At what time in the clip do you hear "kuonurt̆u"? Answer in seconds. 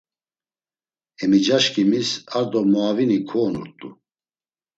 3.29-3.89